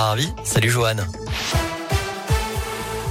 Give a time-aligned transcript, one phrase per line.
[0.00, 1.79] Salut Johan.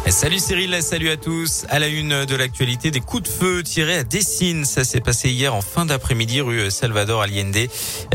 [0.08, 1.66] Salut Cyril, salut à tous.
[1.70, 4.66] À la une de l'actualité, des coups de feu tirés à Dessine.
[4.66, 7.68] Ça s'est passé hier en fin d'après-midi rue Salvador Allende.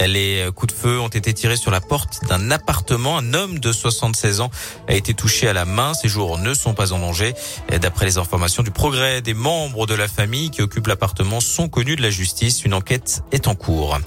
[0.04, 3.16] Les coups de feu ont été tirés sur la porte d'un appartement.
[3.18, 4.50] Un homme de 76 ans
[4.88, 5.94] a été touché à la main.
[5.94, 7.32] Ses jours ne sont pas en danger.
[7.80, 11.96] D'après les informations du progrès, des membres de la famille qui occupent l'appartement sont connus
[11.96, 12.64] de la justice.
[12.64, 13.98] Une enquête est en cours.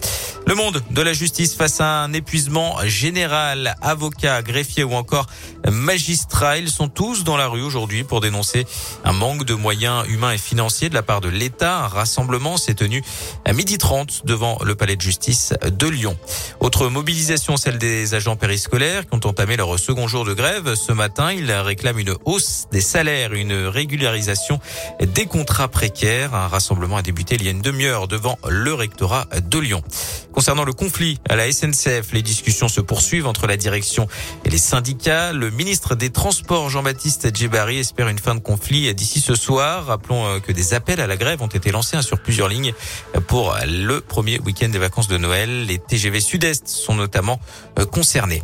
[0.46, 3.76] Le monde de la justice face à un épuisement général.
[3.82, 5.28] Avocats, greffiers ou encore
[5.72, 8.66] magistrats, ils sont tous dans la rue aujourd'hui pour dénoncer
[9.04, 11.80] un manque de moyens humains et financiers de la part de l'État.
[11.80, 13.04] Un rassemblement s'est tenu
[13.46, 16.18] à midi 30 devant le palais de justice de Lyon.
[16.60, 20.76] Autre mobilisation, celle des agents périscolaires qui ont entamé leur second jour de grève.
[20.76, 24.60] Ce matin, ils réclament une hausse des salaires, une régularisation
[25.02, 26.34] des contrats précaires.
[26.34, 29.84] Un rassemblement a débuté il y a une demi-heure devant le rectorat de Lyon.
[30.32, 34.08] Concernant le conflit à la SNCF, les discussions se poursuivent entre la direction
[34.46, 35.34] et les syndicats.
[35.58, 39.88] Ministre des Transports, Jean-Baptiste Djebari, espère une fin de conflit d'ici ce soir.
[39.88, 42.74] Rappelons euh, que des appels à la grève ont été lancés hein, sur plusieurs lignes
[43.26, 45.66] pour le premier week-end des vacances de Noël.
[45.66, 47.40] Les TGV Sud-Est sont notamment
[47.80, 48.44] euh, concernés.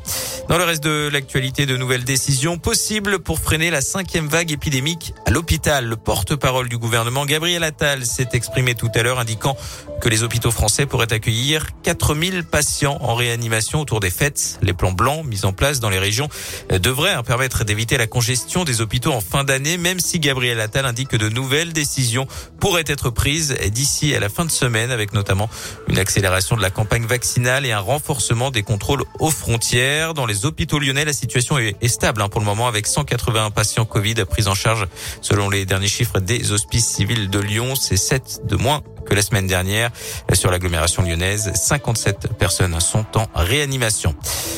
[0.50, 5.14] Dans le reste de l'actualité, de nouvelles décisions possibles pour freiner la cinquième vague épidémique
[5.28, 5.86] à l'hôpital.
[5.86, 9.56] Le porte-parole du gouvernement, Gabriel Attal, s'est exprimé tout à l'heure indiquant
[10.02, 14.58] que les hôpitaux français pourraient accueillir 4000 patients en réanimation autour des fêtes.
[14.64, 16.28] Les plans blancs mis en place dans les régions
[16.70, 20.86] devraient hein, permettre d'éviter la congestion des hôpitaux en fin d'année, même si Gabriel Attal
[20.86, 22.28] indique que de nouvelles décisions
[22.60, 25.50] pourraient être prises d'ici à la fin de semaine, avec notamment
[25.88, 30.14] une accélération de la campagne vaccinale et un renforcement des contrôles aux frontières.
[30.14, 33.86] Dans les hôpitaux lyonnais, la situation est stable hein, pour le moment, avec 181 patients
[33.86, 34.88] Covid pris en charge
[35.22, 37.76] selon les derniers chiffres des hospices civils de Lyon.
[37.76, 39.92] C'est 7 de moins que la semaine dernière.
[40.34, 44.16] Sur l'agglomération lyonnaise, 57 personnes sont en réanimation.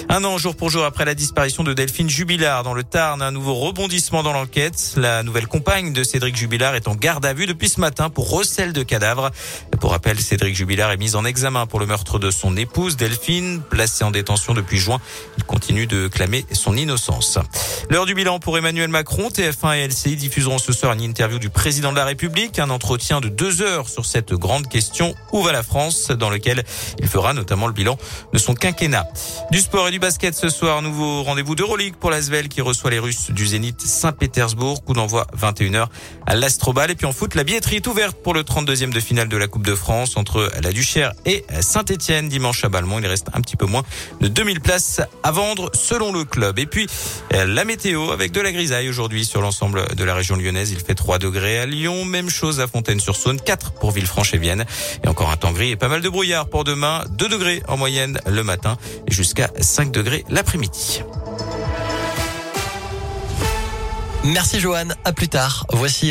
[0.10, 3.32] Un an jour pour jour après la disparition de Delphine Jubilard dans le Tarn, un
[3.32, 4.94] nouveau rebondissement dans l'enquête.
[4.98, 8.30] La nouvelle compagne de Cédric Jubilard est en garde à vue depuis ce matin pour
[8.30, 9.32] recel de cadavres.
[9.80, 13.62] Pour rappel, Cédric Jubilard est mis en examen pour le meurtre de son épouse Delphine,
[13.70, 15.00] placée en détention depuis juin.
[15.38, 17.40] Il continue de clamer son innocence.
[17.90, 21.50] L'heure du bilan pour Emmanuel Macron, TF1 et LCI diffuseront ce soir une interview du
[21.50, 25.52] président de la République, un entretien de deux heures sur cette grande question où va
[25.52, 26.64] la France, dans lequel
[27.00, 27.98] il fera notamment le bilan
[28.34, 29.08] de son quinquennat.
[29.52, 33.00] Du sport et du basket ce soir, nouveau rendez-vous d'Euroleague pour l'Asvel qui reçoit les
[33.00, 34.84] Russes du Zénith Saint-Pétersbourg.
[34.84, 35.88] Coup d'envoi 21h
[36.26, 36.92] à l'Astrobal.
[36.92, 39.48] Et puis en foot, la billetterie est ouverte pour le 32e de finale de la
[39.48, 43.00] Coupe de France entre la Duchère et Saint-Etienne dimanche à Balmont.
[43.00, 43.84] Il reste un petit peu moins
[44.22, 46.60] de 2000 places à vendre selon le club.
[46.60, 46.88] Et puis
[47.32, 50.72] la météo avec de la grisaille aujourd'hui sur l'ensemble de la région lyonnaise.
[50.72, 52.06] Il fait 3 degrés à Lyon.
[52.06, 54.66] Même chose à Fontaine-sur-Saône, 4 pour Villefranche et Vienne.
[55.04, 57.04] Et encore un temps gris et pas mal de brouillard pour demain.
[57.12, 58.78] 2 degrés en moyenne le matin
[59.08, 61.02] et jusqu'à 5 degrés l'après-midi.
[64.26, 65.68] Merci Johan, à plus tard.
[65.72, 66.04] Voici